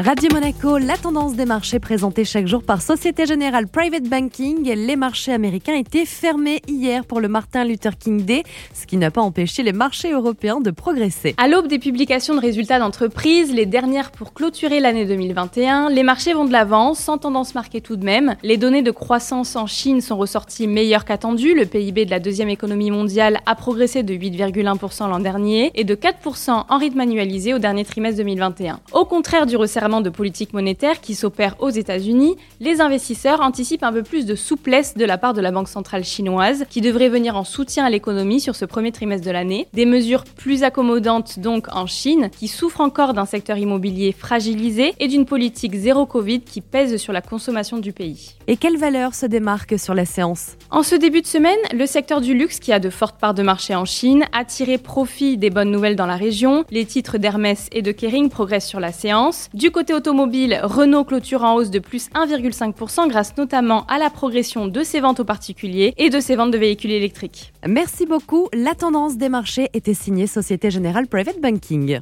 [0.00, 4.74] Radio Monaco, la tendance des marchés présentée chaque jour par Société Générale Private Banking.
[4.74, 8.42] Les marchés américains étaient fermés hier pour le Martin Luther King Day,
[8.74, 11.36] ce qui n'a pas empêché les marchés européens de progresser.
[11.38, 16.34] À l'aube des publications de résultats d'entreprise, les dernières pour clôturer l'année 2021, les marchés
[16.34, 18.34] vont de l'avant, sans tendance marquée tout de même.
[18.42, 21.54] Les données de croissance en Chine sont ressorties meilleures qu'attendues.
[21.54, 25.94] Le PIB de la deuxième économie mondiale a progressé de 8,1% l'an dernier et de
[25.94, 28.80] 4% en rythme annualisé au dernier trimestre 2021.
[28.92, 33.92] Au contraire du resserrement de politique monétaire qui s'opère aux États-Unis, les investisseurs anticipent un
[33.92, 37.36] peu plus de souplesse de la part de la Banque centrale chinoise, qui devrait venir
[37.36, 39.68] en soutien à l'économie sur ce premier trimestre de l'année.
[39.74, 45.06] Des mesures plus accommodantes donc en Chine, qui souffre encore d'un secteur immobilier fragilisé et
[45.06, 48.36] d'une politique zéro Covid qui pèse sur la consommation du pays.
[48.46, 50.52] Et quelle valeur se démarque sur la séance?
[50.70, 53.42] En ce début de semaine, le secteur du luxe, qui a de fortes parts de
[53.42, 56.64] marché en Chine, a tiré profit des bonnes nouvelles dans la région.
[56.70, 59.50] Les titres d'Hermès et de Kering progressent sur la séance.
[59.52, 64.68] Du côté automobile, Renault clôture en hausse de plus 1,5% grâce notamment à la progression
[64.68, 67.52] de ses ventes aux particuliers et de ses ventes de véhicules électriques.
[67.66, 68.48] Merci beaucoup.
[68.54, 71.98] La tendance des marchés était signée Société Générale Private Banking.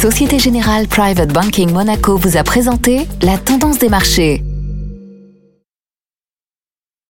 [0.00, 4.42] Société Générale Private Banking Monaco vous a présenté la tendance des marchés.